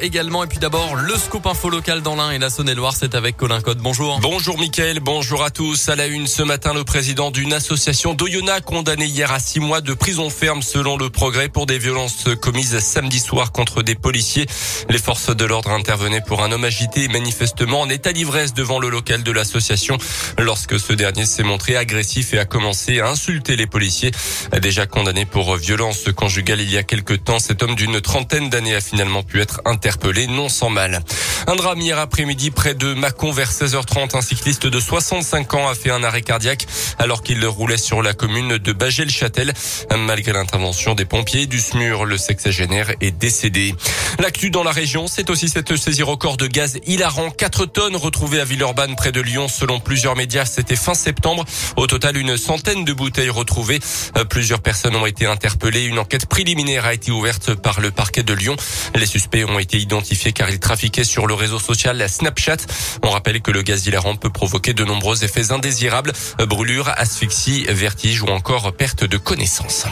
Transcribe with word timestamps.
Également 0.00 0.44
et 0.44 0.46
puis 0.46 0.60
d'abord 0.60 0.94
le 0.94 1.16
scoop 1.16 1.44
info 1.44 1.68
local 1.68 2.00
dans 2.00 2.14
l'Ain 2.14 2.30
et 2.30 2.38
la 2.38 2.48
Saône-et-Loire 2.48 2.94
c'est 2.94 3.16
avec 3.16 3.36
Colin 3.36 3.60
Code. 3.60 3.78
Bonjour. 3.78 4.20
Bonjour 4.20 4.56
Mickaël, 4.56 5.00
bonjour 5.00 5.42
à 5.42 5.50
tous. 5.50 5.88
À 5.88 5.96
la 5.96 6.06
une 6.06 6.28
ce 6.28 6.44
matin, 6.44 6.72
le 6.72 6.84
président 6.84 7.32
d'une 7.32 7.52
association 7.52 8.14
d'Oyonnax 8.14 8.64
condamné 8.64 9.06
hier 9.06 9.32
à 9.32 9.40
six 9.40 9.58
mois 9.58 9.80
de 9.80 9.94
prison 9.94 10.30
ferme 10.30 10.62
selon 10.62 10.96
le 10.96 11.10
progrès 11.10 11.48
pour 11.48 11.66
des 11.66 11.76
violences 11.76 12.26
commises 12.40 12.78
samedi 12.78 13.18
soir 13.18 13.50
contre 13.50 13.82
des 13.82 13.96
policiers. 13.96 14.46
Les 14.90 14.98
forces 14.98 15.34
de 15.34 15.44
l'ordre 15.44 15.72
intervenaient 15.72 16.22
pour 16.24 16.44
un 16.44 16.52
homme 16.52 16.64
agité 16.64 17.08
manifestement 17.08 17.80
en 17.80 17.88
état 17.88 18.12
d'ivresse 18.12 18.54
devant 18.54 18.78
le 18.78 18.88
local 18.88 19.24
de 19.24 19.32
l'association 19.32 19.98
lorsque 20.38 20.78
ce 20.78 20.92
dernier 20.92 21.26
s'est 21.26 21.42
montré 21.42 21.76
agressif 21.76 22.32
et 22.32 22.38
a 22.38 22.44
commencé 22.44 23.00
à 23.00 23.08
insulter 23.08 23.56
les 23.56 23.66
policiers. 23.66 24.12
Déjà 24.62 24.86
condamné 24.86 25.26
pour 25.26 25.56
violence 25.56 26.04
conjugale 26.14 26.60
il 26.60 26.70
y 26.70 26.78
a 26.78 26.84
quelque 26.84 27.14
temps, 27.14 27.40
cet 27.40 27.64
homme 27.64 27.74
d'une 27.74 28.00
trentaine 28.00 28.50
d'années 28.50 28.76
a 28.76 28.80
finalement 28.80 29.24
pu 29.24 29.40
être 29.40 29.47
interpellé 29.64 30.26
non 30.26 30.48
sans 30.48 30.70
mal. 30.70 31.02
Un 31.46 31.56
drame 31.56 31.80
hier 31.80 31.98
après-midi 31.98 32.50
près 32.50 32.74
de 32.74 32.94
Mâcon 32.94 33.32
vers 33.32 33.50
16h30. 33.50 34.16
Un 34.16 34.20
cycliste 34.20 34.66
de 34.66 34.80
65 34.80 35.54
ans 35.54 35.68
a 35.68 35.74
fait 35.74 35.90
un 35.90 36.02
arrêt 36.02 36.22
cardiaque 36.22 36.66
alors 36.98 37.22
qu'il 37.22 37.44
roulait 37.46 37.76
sur 37.76 38.02
la 38.02 38.12
commune 38.12 38.58
de 38.58 38.72
Bagel-Châtel. 38.72 39.54
Malgré 39.96 40.32
l'intervention 40.32 40.94
des 40.94 41.04
pompiers 41.04 41.46
du 41.46 41.60
SMUR, 41.60 42.04
le 42.04 42.18
sexagénaire 42.18 42.92
est 43.00 43.10
décédé. 43.10 43.74
L'actu 44.18 44.50
dans 44.50 44.62
la 44.62 44.72
région, 44.72 45.06
c'est 45.06 45.30
aussi 45.30 45.48
cette 45.48 45.76
saisie 45.76 46.02
record 46.02 46.36
de 46.36 46.46
gaz 46.46 46.78
hilarant. 46.86 47.30
4 47.30 47.66
tonnes 47.66 47.96
retrouvées 47.96 48.40
à 48.40 48.44
Villeurbanne 48.44 48.96
près 48.96 49.12
de 49.12 49.20
Lyon. 49.20 49.48
Selon 49.48 49.80
plusieurs 49.80 50.16
médias, 50.16 50.44
c'était 50.44 50.76
fin 50.76 50.94
septembre. 50.94 51.44
Au 51.76 51.86
total, 51.86 52.16
une 52.16 52.36
centaine 52.36 52.84
de 52.84 52.92
bouteilles 52.92 53.30
retrouvées. 53.30 53.80
Euh, 54.16 54.24
plusieurs 54.24 54.60
personnes 54.60 54.96
ont 54.96 55.06
été 55.06 55.26
interpellées. 55.26 55.84
Une 55.84 55.98
enquête 55.98 56.26
préliminaire 56.26 56.84
a 56.84 56.94
été 56.94 57.10
ouverte 57.10 57.54
par 57.54 57.80
le 57.80 57.90
parquet 57.90 58.22
de 58.22 58.34
Lyon. 58.34 58.56
Les 58.94 59.06
suspects 59.06 59.37
ont 59.44 59.58
été 59.58 59.78
identifiés 59.78 60.32
car 60.32 60.50
ils 60.50 60.60
trafiquaient 60.60 61.04
sur 61.04 61.26
le 61.26 61.34
réseau 61.34 61.58
social 61.58 62.08
Snapchat. 62.08 62.56
On 63.02 63.10
rappelle 63.10 63.40
que 63.40 63.50
le 63.50 63.62
gaz 63.62 63.86
hilarant 63.86 64.16
peut 64.16 64.30
provoquer 64.30 64.74
de 64.74 64.84
nombreux 64.84 65.24
effets 65.24 65.52
indésirables, 65.52 66.12
brûlures, 66.48 66.88
asphyxie, 66.88 67.64
vertige 67.68 68.22
ou 68.22 68.28
encore 68.28 68.72
perte 68.72 69.04
de 69.04 69.16
connaissance. 69.16 69.86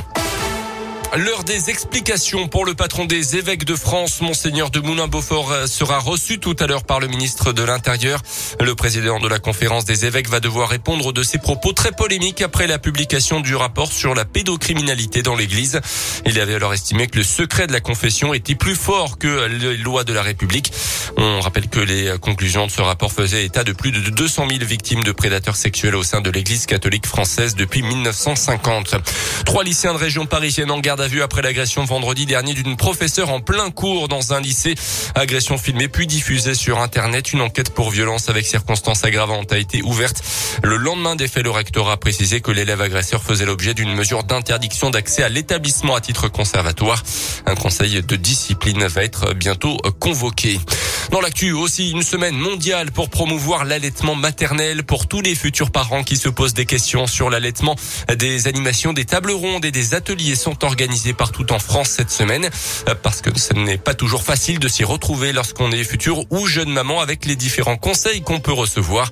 L'heure 1.17 1.45
des 1.45 1.71
explications 1.71 2.47
pour 2.47 2.67
le 2.67 2.75
patron 2.75 3.07
des 3.07 3.37
évêques 3.37 3.65
de 3.65 3.75
France, 3.75 4.21
Monseigneur 4.21 4.71
de 4.71 4.81
Moulin-Beaufort, 4.81 5.51
euh, 5.51 5.67
sera 5.67 5.99
reçu 5.99 6.39
tout 6.39 6.55
à 6.61 6.67
l'heure 6.67 6.85
par 6.85 7.01
le 7.01 7.07
ministre 7.07 7.55
de 7.55 7.63
l'Intérieur. 7.63 8.21
Le 8.61 8.75
président 8.75 9.19
de 9.19 9.27
la 9.27 9.39
conférence 9.39 9.87
des 9.87 10.05
évêques 10.05 10.29
va 10.29 10.41
devoir 10.41 10.69
répondre 10.69 11.15
de 11.15 11.23
ses 11.23 11.39
propos 11.39 11.73
très 11.73 11.93
polémiques 11.93 12.43
après 12.43 12.67
la 12.67 12.79
publication 12.79 13.41
du 13.41 13.57
rapport 13.57 13.93
sur 13.93 14.15
la 14.15 14.27
pédocriminalité 14.27 15.23
dans 15.23 15.37
l'église. 15.37 15.81
Il 16.27 16.39
avait 16.39 16.57
alors 16.57 16.75
estimé 16.75 17.07
que 17.07 17.17
le 17.17 17.25
secret 17.25 17.67
de 17.67 17.73
la 17.73 17.81
confession 17.81 18.35
était 18.35 18.55
plus 18.55 18.77
fort 18.77 19.17
que 19.17 19.47
les 19.47 19.79
lois 19.79 20.05
de 20.05 20.13
la 20.13 20.23
République. 20.23 20.71
On 21.17 21.41
rappelle 21.41 21.69
que 21.69 21.81
les 21.81 22.13
conclusions 22.21 22.67
de 22.67 22.71
ce 22.71 22.83
rapport 22.83 23.13
faisaient 23.13 23.47
état 23.47 23.65
de 23.65 23.73
plus 23.73 23.91
de 23.91 24.11
200 24.11 24.49
000 24.51 24.65
victimes 24.67 25.03
de 25.03 25.13
prédateurs 25.13 25.57
sexuels 25.57 25.95
au 25.95 26.03
sein 26.03 26.21
de 26.21 26.29
l'église 26.29 26.67
catholique 26.67 27.07
française 27.07 27.55
depuis 27.55 27.83
1950. 27.83 28.97
Trois 29.47 29.65
lycéens 29.65 29.95
de 29.95 29.99
région 29.99 30.27
parisienne 30.27 30.71
en 30.71 30.79
garde 30.79 31.06
vu 31.07 31.23
après 31.23 31.43
l'agression 31.43 31.85
vendredi 31.85 32.27
dernier 32.27 32.55
d'une 32.55 32.77
professeure 32.77 33.31
en 33.31 33.41
plein 33.41 33.71
cours 33.71 34.09
dans 34.09 34.33
un 34.33 34.41
lycée. 34.41 34.75
Agression 35.15 35.59
filmée 35.59 35.89
puis 35.89 36.07
diffusée 36.07 36.55
sur 36.55 36.81
Internet. 36.81 37.33
Une 37.33 37.41
enquête 37.41 37.71
pour 37.71 37.91
violence 37.91 38.29
avec 38.29 38.47
circonstances 38.47 39.05
aggravantes 39.05 39.53
a 39.53 39.59
été 39.59 39.83
ouverte. 39.83 40.23
Le 40.63 40.77
lendemain 40.77 41.17
des 41.17 41.29
faits, 41.29 41.45
le 41.45 41.51
recteur 41.51 41.89
a 41.89 41.97
précisé 41.97 42.41
que 42.41 42.51
l'élève 42.51 42.81
agresseur 42.81 43.23
faisait 43.23 43.45
l'objet 43.45 43.75
d'une 43.75 43.95
mesure 43.95 44.25
d'interdiction 44.25 44.91
d'accès 44.91 45.23
à 45.23 45.29
l'établissement 45.29 45.95
à 45.95 46.01
titre 46.01 46.29
conservatoire. 46.29 47.03
Un 47.47 47.55
conseil 47.55 48.03
de 48.03 48.17
discipline 48.17 48.87
va 48.87 49.05
être 49.05 49.35
bientôt 49.35 49.77
convoqué. 50.01 50.59
Dans 51.11 51.21
l'actu 51.21 51.53
aussi, 51.53 51.91
une 51.91 52.03
semaine 52.03 52.37
mondiale 52.37 52.91
pour 52.91 53.09
promouvoir 53.09 53.65
l'allaitement 53.65 54.15
maternel 54.15 54.83
pour 54.83 55.07
tous 55.07 55.21
les 55.21 55.35
futurs 55.35 55.71
parents 55.71 56.03
qui 56.03 56.17
se 56.17 56.29
posent 56.29 56.55
des 56.55 56.67
questions 56.67 57.07
sur 57.07 57.31
l'allaitement. 57.31 57.77
Des 58.19 58.49
animations, 58.49 58.93
des 58.93 59.05
tables 59.05 59.31
rondes 59.31 59.65
et 59.65 59.71
des 59.71 59.95
ateliers 59.95 60.35
sont 60.35 60.65
organisés 60.65 61.13
partout 61.13 61.53
en 61.53 61.59
France 61.59 61.91
cette 61.91 62.11
semaine 62.11 62.49
parce 63.03 63.21
que 63.21 63.31
ce 63.39 63.55
n'est 63.55 63.79
pas 63.79 63.95
toujours 63.95 64.23
facile 64.23 64.59
de 64.59 64.69
s'y 64.69 64.85
retrouver 64.85 65.33
lorsqu'on 65.33 65.71
est 65.71 65.85
futur 65.85 66.25
ou 66.31 66.47
jeune 66.47 66.71
maman 66.71 67.01
avec 67.01 67.25
les 67.25 67.37
différents 67.37 67.77
conseils 67.77 68.23
qu'on 68.23 68.41
peut 68.41 68.53
recevoir. 68.53 69.11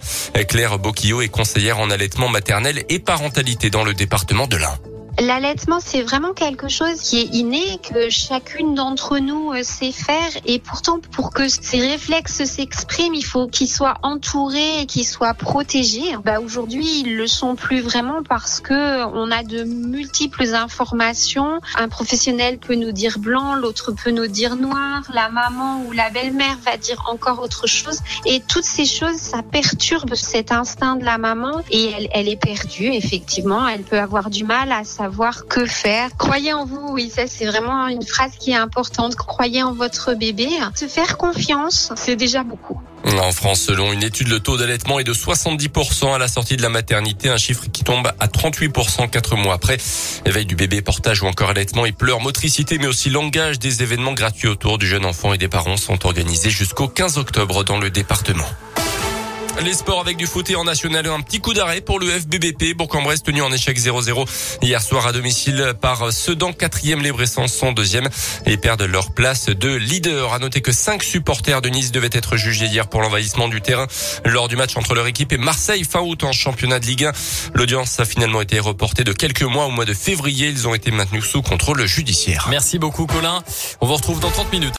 Claire 0.49 0.79
Bocchio 0.79 1.23
est 1.23 1.29
conseillère 1.29 1.79
en 1.79 1.91
allaitement 1.91 2.29
maternel 2.29 2.85
et 2.89 2.99
parentalité 2.99 3.71
dans 3.71 3.85
le 3.85 3.95
département 3.95 4.47
de 4.47 4.57
l'Ain. 4.57 4.79
L'allaitement, 5.21 5.79
c'est 5.79 6.03
vraiment 6.03 6.33
quelque 6.33 6.69
chose 6.69 7.01
qui 7.01 7.21
est 7.21 7.35
inné, 7.37 7.63
que 7.89 8.11
chacune 8.11 8.75
d'entre 8.75 9.19
nous 9.19 9.53
euh, 9.53 9.63
sait 9.63 9.93
faire. 9.93 10.31
Et 10.45 10.59
pourtant, 10.59 10.99
pour 11.13 11.33
que 11.33 11.47
ces 11.47 11.79
réflexes 11.79 12.43
s'expriment, 12.43 13.15
il 13.15 13.25
faut 13.25 13.47
qu'ils 13.47 13.69
soient 13.69 13.99
entourés 14.03 14.81
et 14.81 14.87
qu'ils 14.87 15.07
soient 15.07 15.35
protégés. 15.35 16.17
Bah, 16.25 16.41
aujourd'hui, 16.41 17.03
ils 17.05 17.17
le 17.17 17.29
sont 17.29 17.55
plus 17.55 17.81
vraiment 17.81 18.25
parce 18.29 18.61
que 18.61 19.05
on 19.15 19.31
a 19.31 19.45
de 19.45 19.63
multiples 19.63 20.53
informations. 20.53 21.61
Un 21.77 21.89
professionnel 21.89 22.59
peut 22.59 22.75
nous 22.75 22.93
dire 22.93 23.21
blanc, 23.21 23.55
l'autre 23.55 23.93
peut 23.93 24.11
nous 24.11 24.27
dire 24.27 24.57
noir, 24.57 25.03
la 25.15 25.29
maman 25.29 25.85
ou 25.87 25.93
la 25.93 26.11
belle-mère 26.11 26.57
va 26.65 26.77
dire 26.77 27.05
encore 27.09 27.41
autre 27.41 27.69
chose. 27.69 28.01
Et 28.27 28.41
toutes 28.41 28.65
ces 28.65 28.85
choses, 28.85 29.17
ça 29.17 29.43
perturbe 29.43 30.17
cet 30.17 30.51
instinct 30.51 30.97
de 30.97 31.05
la 31.05 31.19
maman 31.19 31.61
et 31.71 31.93
elle, 31.93 32.09
elle 32.13 32.29
est 32.29 32.41
perdue, 32.41 32.87
effectivement. 32.87 33.69
Elle 33.69 33.83
peut 33.83 34.01
avoir 34.01 34.29
du 34.29 34.43
mal 34.43 34.73
à 34.73 34.83
savoir 34.83 35.04
que 35.49 35.67
faire. 35.67 36.11
Croyez 36.17 36.53
en 36.53 36.65
vous, 36.65 36.89
oui, 36.91 37.11
ça 37.15 37.27
c'est 37.27 37.47
vraiment 37.47 37.89
une 37.89 38.05
phrase 38.05 38.33
qui 38.39 38.53
est 38.53 38.57
importante. 38.57 39.17
Croyez 39.17 39.63
en 39.63 39.73
votre 39.73 40.15
bébé. 40.15 40.49
Se 40.75 40.87
faire 40.87 41.17
confiance, 41.17 41.93
c'est 41.97 42.17
déjà 42.17 42.43
beaucoup. 42.43 42.81
En 43.07 43.33
France, 43.33 43.61
selon 43.61 43.93
une 43.93 44.03
étude, 44.03 44.29
le 44.29 44.41
taux 44.41 44.57
d'allaitement 44.57 44.99
est 44.99 45.05
de 45.05 45.13
70% 45.13 46.15
à 46.15 46.19
la 46.19 46.27
sortie 46.27 46.57
de 46.57 46.63
la 46.63 46.71
maternité, 46.71 47.29
un 47.29 47.37
chiffre 47.37 47.65
qui 47.71 47.85
tombe 47.85 48.11
à 48.19 48.27
38% 48.27 49.11
quatre 49.11 49.37
mois 49.37 49.55
après. 49.55 49.77
Éveil 50.25 50.47
du 50.47 50.57
bébé, 50.57 50.81
portage 50.81 51.23
ou 51.23 51.27
encore 51.27 51.51
allaitement 51.51 51.85
et 51.85 51.93
pleurs, 51.93 52.21
motricité, 52.21 52.79
mais 52.79 52.87
aussi 52.87 53.11
langage. 53.11 53.59
Des 53.59 53.83
événements 53.83 54.15
gratuits 54.15 54.49
autour 54.49 54.79
du 54.79 54.87
jeune 54.87 55.05
enfant 55.05 55.35
et 55.35 55.39
des 55.39 55.49
parents 55.49 55.77
sont 55.77 56.07
organisés 56.07 56.51
jusqu'au 56.51 56.89
15 56.89 57.19
octobre 57.19 57.63
dans 57.63 57.79
le 57.79 57.91
département. 57.91 58.47
Les 59.63 59.73
sports 59.73 60.01
avec 60.01 60.17
du 60.17 60.27
foot 60.27 60.51
et 60.51 60.57
en 60.57 60.65
national, 60.65 61.07
un 61.07 61.21
petit 61.21 61.41
coup 61.41 61.55
d'arrêt 61.55 61.81
pour 61.81 62.01
le 62.01 62.09
FBBP. 62.09 62.77
Bourg-en-Bresse 62.77 63.23
tenu 63.23 63.41
en 63.41 63.53
échec 63.53 63.79
0-0 63.79 64.27
hier 64.63 64.83
soir 64.83 65.07
à 65.07 65.13
domicile 65.13 65.75
par 65.81 66.13
Sedan, 66.13 66.53
quatrième. 66.53 67.01
Les 67.01 67.13
Bressans 67.13 67.47
sont 67.47 67.73
deuxième 67.73 68.09
et 68.47 68.57
perdent 68.57 68.83
leur 68.83 69.13
place 69.13 69.47
de 69.47 69.75
leader. 69.75 70.35
À 70.35 70.41
noter 70.41 70.61
que 70.61 70.73
cinq 70.73 71.03
supporters 71.03 71.63
de 71.63 71.69
Nice 71.69 71.93
devaient 71.93 72.11
être 72.13 72.37
jugés 72.37 72.67
hier 72.67 72.89
pour 72.89 73.01
l'envahissement 73.01 73.49
du 73.49 73.61
terrain 73.61 73.87
lors 74.25 74.49
du 74.49 74.57
match 74.57 74.77
entre 74.77 74.95
leur 74.95 75.07
équipe 75.07 75.33
et 75.33 75.39
Marseille 75.39 75.85
fin 75.85 76.01
août 76.01 76.25
en 76.25 76.33
championnat 76.33 76.81
de 76.81 76.87
Ligue 76.87 77.05
1. 77.05 77.13
L'audience 77.55 78.01
a 78.01 78.05
finalement 78.05 78.41
été 78.41 78.59
reportée 78.59 79.05
de 79.05 79.13
quelques 79.13 79.43
mois 79.43 79.67
au 79.67 79.71
mois 79.71 79.85
de 79.85 79.95
février. 79.95 80.49
Ils 80.49 80.67
ont 80.67 80.75
été 80.75 80.91
maintenus 80.91 81.25
sous 81.25 81.43
contrôle 81.43 81.87
judiciaire. 81.87 82.49
Merci 82.51 82.79
beaucoup 82.79 83.07
Colin. 83.07 83.43
On 83.81 83.87
vous 83.87 83.95
retrouve 83.95 84.19
dans 84.19 84.31
30 84.31 84.53
minutes. 84.53 84.73